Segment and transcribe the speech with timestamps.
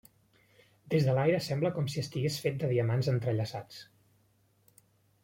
[0.93, 3.85] Des de l'aire sembla com si estigués fet de diamants entrellaçats.